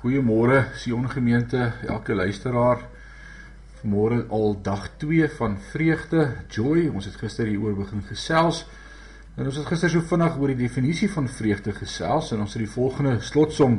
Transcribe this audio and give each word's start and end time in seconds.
Goeiemôre 0.00 0.70
Sion 0.80 1.10
gemeente, 1.12 1.72
elke 1.84 2.14
luisteraar. 2.14 2.86
Vanmôre 3.82 4.22
al 4.32 4.54
dag 4.64 4.86
2 4.96 5.28
van 5.28 5.58
vreugde, 5.60 6.22
joy. 6.48 6.86
Ons 6.88 7.04
het 7.10 7.18
gister 7.20 7.44
hieroor 7.44 7.76
begin 7.82 8.00
gesels. 8.08 8.62
En 9.36 9.44
ons 9.44 9.58
het 9.60 9.68
gister 9.68 9.92
so 9.92 10.00
vinnig 10.00 10.40
oor 10.40 10.54
die 10.54 10.62
definisie 10.62 11.10
van 11.12 11.28
vreugde 11.28 11.76
gesels 11.76 12.32
en 12.32 12.40
ons 12.46 12.56
het 12.56 12.64
die 12.64 12.72
volgende 12.72 13.18
slotsom 13.20 13.76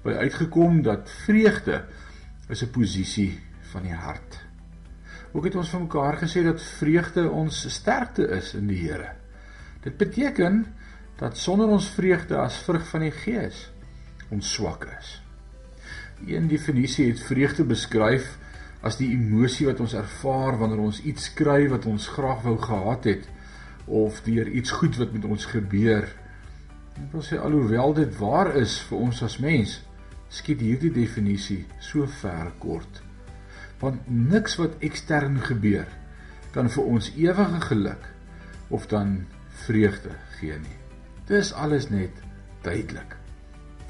by 0.00 0.16
uitgekom 0.24 0.80
dat 0.88 1.12
vreugde 1.26 1.84
is 2.48 2.64
'n 2.64 2.72
posisie 2.72 3.38
van 3.74 3.82
die 3.82 3.92
hart. 4.08 4.40
Ook 5.32 5.44
het 5.44 5.54
ons 5.54 5.68
van 5.68 5.82
mekaar 5.82 6.16
gesê 6.24 6.42
dat 6.42 6.62
vreugde 6.80 7.28
ons 7.28 7.68
sterkte 7.68 8.28
is 8.28 8.54
in 8.54 8.66
die 8.66 8.80
Here. 8.88 9.12
Dit 9.82 9.96
beteken 9.96 10.66
dat 11.18 11.36
sonder 11.36 11.68
ons 11.68 11.90
vreugde 11.90 12.36
as 12.36 12.56
vrug 12.56 12.88
van 12.88 13.00
die 13.00 13.12
Gees 13.12 13.70
ons 14.30 14.52
swak 14.52 14.88
is. 14.98 15.20
Een 16.26 16.48
definisie 16.48 17.08
het 17.08 17.22
vreugde 17.24 17.64
beskryf 17.64 18.36
as 18.84 18.96
die 19.00 19.10
emosie 19.12 19.66
wat 19.68 19.80
ons 19.80 19.94
ervaar 19.96 20.58
wanneer 20.60 20.80
ons 20.84 21.02
iets 21.04 21.32
kry 21.36 21.68
wat 21.68 21.86
ons 21.88 22.08
graag 22.14 22.42
wou 22.46 22.56
gehad 22.60 23.08
het 23.08 23.28
of 23.90 24.20
deur 24.24 24.48
iets 24.48 24.70
goed 24.70 24.96
wat 25.00 25.12
met 25.12 25.24
ons 25.24 25.46
gebeur. 25.50 26.06
Ek 27.00 27.12
wil 27.12 27.24
sê 27.24 27.38
alhoewel 27.40 27.94
dit 27.96 28.18
waar 28.20 28.52
is 28.56 28.78
vir 28.88 29.04
ons 29.08 29.22
as 29.26 29.38
mens, 29.42 29.78
skiet 30.30 30.62
hierdie 30.62 30.92
definisie 30.94 31.64
so 31.82 32.06
ver 32.20 32.52
kort. 32.62 33.02
Want 33.80 34.06
niks 34.08 34.56
wat 34.60 34.78
ekstern 34.84 35.40
gebeur 35.42 35.88
kan 36.54 36.68
vir 36.70 36.84
ons 36.84 37.10
ewige 37.16 37.62
geluk 37.68 38.10
of 38.70 38.86
dan 38.90 39.24
vreugde 39.66 40.14
gee 40.38 40.58
nie. 40.58 40.76
Dis 41.30 41.52
alles 41.52 41.88
net 41.90 42.14
tydelik. 42.64 43.16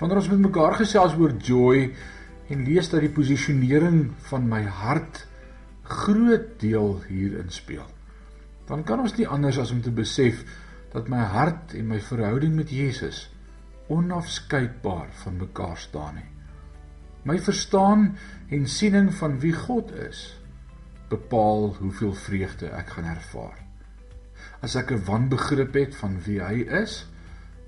Wanneer 0.00 0.22
ons 0.22 0.30
met 0.32 0.42
mekaar 0.48 0.78
gesels 0.80 1.16
oor 1.20 1.34
joy, 1.44 1.90
en 2.50 2.64
lees 2.66 2.90
dat 2.90 3.04
die 3.04 3.14
posisionering 3.14 4.10
van 4.30 4.48
my 4.50 4.62
hart 4.64 5.24
groot 5.90 6.58
deel 6.62 7.00
hierin 7.08 7.50
speel. 7.50 7.86
Dan 8.66 8.84
kan 8.86 9.02
ons 9.02 9.16
nie 9.18 9.28
anders 9.28 9.58
as 9.58 9.70
om 9.74 9.82
te 9.82 9.92
besef 9.94 10.42
dat 10.92 11.08
my 11.10 11.22
hart 11.32 11.74
en 11.78 11.88
my 11.90 12.00
verhouding 12.02 12.54
met 12.58 12.70
Jesus 12.74 13.28
onafskeidbaar 13.90 15.08
van 15.22 15.38
mekaar 15.38 15.78
staan 15.78 16.14
nie. 16.18 16.28
My 17.26 17.38
verstaan 17.42 18.14
en 18.48 18.68
siening 18.70 19.10
van 19.14 19.40
wie 19.42 19.52
God 19.52 19.90
is 19.92 20.22
bepaal 21.10 21.74
hoeveel 21.80 22.14
vreugde 22.14 22.70
ek 22.70 22.94
gaan 22.94 23.10
ervaar. 23.10 23.58
As 24.62 24.76
ek 24.76 24.92
'n 24.92 25.04
wanbegrip 25.04 25.74
het 25.74 25.96
van 25.96 26.20
wie 26.22 26.40
hy 26.40 26.62
is, 26.82 27.06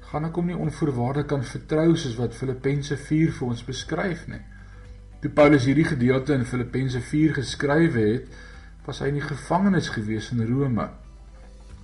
gaan 0.00 0.24
ek 0.24 0.34
hom 0.34 0.46
nie 0.46 0.56
onvoorwaardelik 0.56 1.26
kan 1.26 1.44
vertrou 1.44 1.96
soos 1.96 2.16
wat 2.16 2.34
Filippense 2.34 2.96
4 2.96 3.32
vir 3.32 3.48
ons 3.48 3.64
beskryf 3.64 4.26
nie. 4.28 4.42
Toe 5.22 5.30
Paulus 5.30 5.68
hierdie 5.68 5.86
gedeelte 5.86 6.34
in 6.34 6.42
Filippense 6.42 6.98
4 6.98 7.36
geskryf 7.36 7.94
het, 7.94 8.30
was 8.82 8.98
hy 8.98 9.12
in 9.12 9.20
die 9.20 9.22
gevangenis 9.22 9.92
gewees 9.94 10.32
in 10.34 10.40
Rome. 10.48 10.88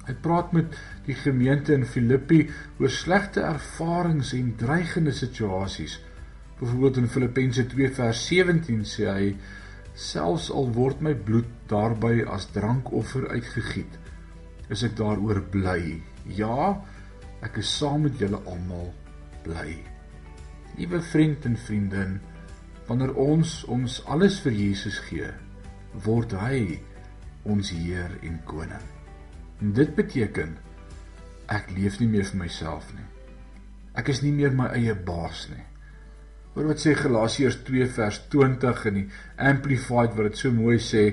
Hy 0.09 0.15
praat 0.25 0.51
met 0.57 0.73
die 1.07 1.15
gemeente 1.15 1.77
in 1.77 1.85
Filippi 1.87 2.41
oor 2.81 2.91
slegte 2.91 3.45
ervarings 3.47 4.33
en 4.35 4.49
dreigende 4.59 5.15
situasies. 5.15 6.01
Byvoorbeeld 6.59 6.99
in 7.05 7.07
Filippense 7.13 7.63
2 7.71 7.93
vers 8.01 8.23
17 8.27 8.81
sê 8.83 9.07
hy: 9.07 9.29
"Selfs 9.95 10.49
al 10.51 10.73
word 10.75 11.05
my 11.07 11.13
bloed 11.15 11.53
daarby 11.71 12.25
as 12.27 12.49
drankoffer 12.57 13.29
uitgegiet, 13.31 14.01
is 14.69 14.83
ek 14.83 14.97
daaroor 14.99 15.45
bly. 15.53 16.01
Ja, 16.27 16.75
ek 17.47 17.63
is 17.63 17.71
saam 17.79 18.03
met 18.09 18.19
julle 18.19 18.43
almal 18.51 18.91
bly." 19.47 19.77
Liewe 20.75 21.03
vriend 21.13 21.47
en 21.47 21.57
vriendin, 21.57 22.19
Wanneer 22.89 23.15
ons 23.21 23.63
ons 23.69 23.99
alles 24.09 24.39
vir 24.45 24.55
Jesus 24.57 24.99
gee, 25.09 25.29
word 26.05 26.33
hy 26.41 26.79
ons 27.49 27.71
Heer 27.73 28.15
en 28.25 28.39
koning. 28.49 28.87
En 29.61 29.73
dit 29.77 29.91
beteken 29.97 30.57
ek 31.53 31.73
leef 31.77 31.99
nie 32.01 32.09
meer 32.11 32.27
vir 32.29 32.43
myself 32.45 32.89
nie. 32.97 33.07
Ek 33.99 34.09
is 34.13 34.23
nie 34.23 34.33
meer 34.33 34.55
my 34.55 34.71
eie 34.77 34.95
baas 34.95 35.47
nie. 35.51 35.65
Hoor 36.55 36.73
wat 36.73 36.81
sê 36.83 36.95
Galasiërs 36.97 37.61
2 37.67 37.89
vers 37.97 38.21
20 38.33 38.87
in 38.91 38.97
die 38.99 39.05
Amplified 39.51 40.17
wat 40.17 40.31
dit 40.31 40.41
so 40.41 40.53
mooi 40.55 40.79
sê, 40.83 41.13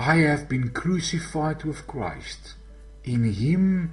I 0.00 0.22
have 0.24 0.48
been 0.48 0.70
crucified 0.72 1.66
with 1.68 1.86
Christ. 1.90 2.54
In 3.04 3.24
him 3.24 3.90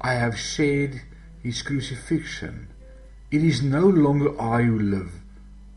I 0.00 0.14
have 0.20 0.38
shared 0.38 1.00
his 1.42 1.62
crucifixion. 1.62 2.68
It 3.30 3.42
is 3.42 3.62
no 3.62 3.88
longer 3.88 4.30
I 4.40 4.62
who 4.62 4.78
live, 4.78 5.12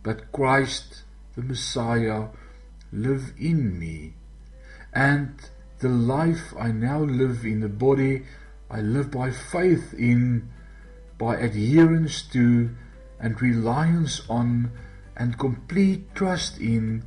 but 0.04 0.32
Christ, 0.32 1.04
the 1.36 1.42
Messiah, 1.42 2.28
live 2.92 3.34
in 3.40 3.80
me. 3.80 4.14
And 4.94 5.34
the 5.80 5.90
life 5.90 6.54
I 6.60 6.72
now 6.72 7.00
live 7.00 7.46
in 7.46 7.62
the 7.62 7.70
body, 7.70 8.26
I 8.70 8.82
live 8.82 9.12
by 9.12 9.32
faith 9.32 9.94
in, 9.94 10.50
by 11.18 11.38
adherence 11.38 12.22
to, 12.34 12.70
and 13.20 13.42
reliance 13.42 14.22
on, 14.30 14.72
and 15.16 15.40
complete 15.40 16.14
trust 16.14 16.60
in 16.60 17.04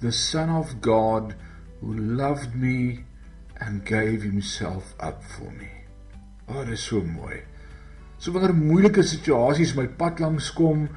the 0.00 0.12
Son 0.12 0.50
of 0.50 0.80
God 0.80 1.34
who 1.80 1.94
loved 1.94 2.54
me 2.54 3.04
and 3.60 3.84
gave 3.84 4.22
himself 4.22 4.94
up 5.00 5.22
for 5.22 5.50
me. 5.50 5.70
Oh, 6.48 6.64
dit 6.64 6.74
is 6.74 6.82
so 6.84 7.00
mooi. 7.00 7.40
So 8.18 8.32
wanneer 8.32 8.52
moeilike 8.56 9.02
situasies 9.04 9.74
my 9.76 9.86
pad 9.86 10.20
langs 10.20 10.50
kom, 10.52 10.88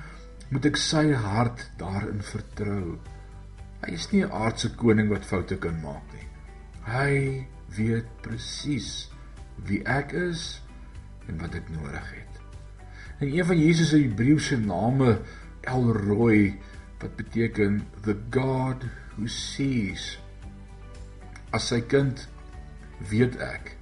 moet 0.50 0.66
ek 0.70 0.80
sy 0.80 1.12
hart 1.12 1.66
daarin 1.80 2.22
vertrou. 2.24 2.98
Hy 3.84 3.92
is 3.94 4.08
nie 4.12 4.24
'n 4.24 4.32
aardse 4.32 4.70
koning 4.76 5.10
wat 5.10 5.26
foute 5.26 5.58
kan 5.58 5.82
maak 5.82 6.04
nie. 6.14 6.28
Hy 6.88 7.48
weet 7.78 8.08
presies 8.22 9.10
wie 9.68 9.84
ek 9.84 10.14
is 10.14 10.62
en 11.28 11.38
wat 11.42 11.56
ek 11.56 11.70
nodig 11.70 12.08
het. 12.16 12.34
En 13.20 13.28
een 13.28 13.46
van 13.46 13.60
Jesus 13.60 13.90
se 13.90 14.00
Hebreëse 14.02 14.58
name 14.58 15.20
El 15.62 15.92
Roi 15.94 16.60
wat 17.02 17.16
beteken 17.16 17.82
the 18.06 18.16
God 18.32 18.86
who 19.16 19.28
sees. 19.28 20.18
As 21.52 21.68
sy 21.68 21.82
kind 21.82 22.28
weet 23.10 23.36
ek 23.42 23.76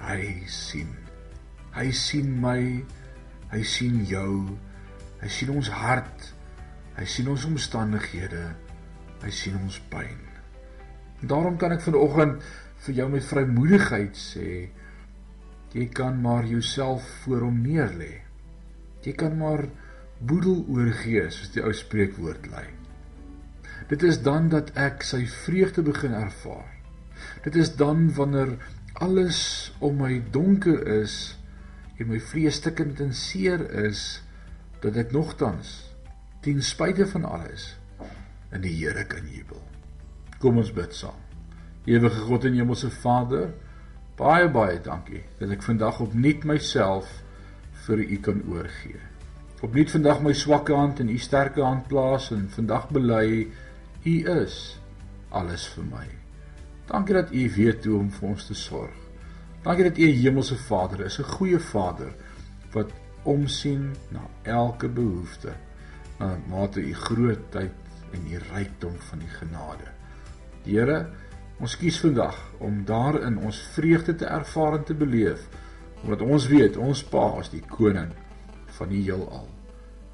hy 0.00 0.46
sien. 0.48 0.90
Hy 1.76 1.90
sien 1.94 2.32
my, 2.40 2.82
hy 3.52 3.62
sien 3.62 4.00
jou 4.08 4.58
Hy 5.20 5.28
sien 5.28 5.52
ons 5.52 5.70
hart. 5.82 6.26
Hy 6.96 7.06
sien 7.08 7.28
ons 7.32 7.46
omstandighede. 7.48 8.44
Hy 9.20 9.32
sien 9.34 9.56
ons 9.60 9.78
pyn. 9.92 10.18
Daarom 11.20 11.58
kan 11.60 11.74
ek 11.74 11.84
vanoggend 11.84 12.40
vir 12.86 12.96
jou 12.96 13.08
met 13.12 13.26
vrymoedigheid 13.28 14.16
sê 14.16 14.50
jy 15.70 15.84
kan 15.94 16.16
maar 16.22 16.48
jouself 16.48 17.04
voor 17.24 17.44
hom 17.46 17.60
neerlê. 17.62 18.14
Jy 19.04 19.12
kan 19.20 19.36
maar 19.38 19.66
boedel 20.20 20.64
oorgee 20.68 21.28
soos 21.32 21.52
die 21.54 21.62
ou 21.64 21.72
spreekwoord 21.76 22.48
lei. 22.52 22.66
Dit 23.90 24.02
is 24.06 24.20
dan 24.24 24.48
dat 24.52 24.72
ek 24.78 25.04
sy 25.06 25.22
vreugde 25.44 25.84
begin 25.86 26.16
ervaar. 26.16 26.68
Dit 27.44 27.56
is 27.60 27.74
dan 27.76 28.08
wanneer 28.16 28.56
alles 29.00 29.70
om 29.78 30.00
my 30.00 30.18
donker 30.32 30.80
is 31.00 31.36
en 32.00 32.10
my 32.10 32.20
vlees 32.20 32.58
stikkend 32.60 33.00
en 33.04 33.12
seer 33.16 33.62
is 33.84 34.22
dat 34.80 34.96
ek 34.96 35.12
nogtans 35.12 35.72
ten 36.40 36.62
spyte 36.64 37.06
van 37.06 37.24
alles 37.28 37.74
in 38.52 38.64
die 38.64 38.72
Here 38.72 39.04
kan 39.04 39.26
jubel. 39.28 39.60
Kom 40.40 40.58
ons 40.58 40.72
bid 40.72 40.94
saam. 40.96 41.18
Ewige 41.84 42.24
God 42.26 42.44
en 42.48 42.56
Hemelse 42.56 42.90
Vader, 42.90 43.50
baie 44.16 44.48
baie 44.52 44.80
dankie 44.84 45.22
dat 45.38 45.52
ek 45.52 45.64
vandag 45.64 46.00
opnuut 46.04 46.44
myself 46.48 47.10
vir 47.86 48.04
U 48.04 48.18
kan 48.24 48.42
oorgee. 48.48 49.00
Opnuut 49.60 49.92
vandag 49.92 50.22
my 50.24 50.32
swakke 50.36 50.76
hand 50.76 51.00
in 51.04 51.12
U 51.12 51.18
sterke 51.20 51.64
hand 51.64 51.88
plaas 51.88 52.30
en 52.32 52.48
vandag 52.52 52.88
bely 52.92 53.26
U 54.04 54.14
is 54.40 54.56
alles 55.36 55.66
vir 55.74 55.86
my. 55.90 56.06
Dankie 56.88 57.14
dat 57.14 57.32
U 57.32 57.44
weet 57.56 57.84
hoe 57.84 57.98
om 58.00 58.08
vir 58.10 58.28
ons 58.32 58.48
te 58.48 58.56
sorg. 58.56 58.96
Dankie 59.62 59.84
dat 59.90 59.98
U 59.98 60.08
'n 60.08 60.20
hemelse 60.22 60.56
Vader 60.56 61.04
is, 61.04 61.18
'n 61.18 61.32
goeie 61.36 61.60
Vader 61.60 62.12
wat 62.72 62.90
omsien 63.22 63.90
na 64.14 64.24
elke 64.42 64.88
behoefte 64.88 65.54
na 66.18 66.36
mate 66.48 66.80
u 66.80 66.94
grootheid 66.94 67.72
en 68.12 68.26
u 68.28 68.38
rykdom 68.52 68.98
van 68.98 69.18
die 69.18 69.32
genade. 69.32 69.88
Here, 70.64 71.06
ons 71.60 71.76
kies 71.76 72.00
vandag 72.00 72.36
om 72.58 72.84
daarin 72.84 73.38
ons 73.38 73.60
vreugde 73.74 74.14
te 74.14 74.28
ervaar 74.28 74.78
en 74.78 74.84
te 74.84 74.94
beleef 74.94 75.48
omdat 76.02 76.22
ons 76.24 76.46
weet 76.48 76.76
ons 76.80 77.02
Pa 77.12 77.26
is 77.40 77.50
die 77.52 77.64
koning 77.68 78.12
van 78.78 78.88
die 78.88 79.02
heelal. 79.04 79.48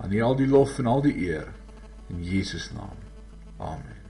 Aan 0.02 0.12
U 0.12 0.22
al 0.22 0.40
die 0.40 0.50
lof 0.50 0.78
en 0.82 0.90
al 0.90 1.04
die 1.06 1.14
eer 1.28 1.46
in 2.10 2.24
Jesus 2.26 2.72
naam. 2.74 2.98
Amen. 3.58 4.05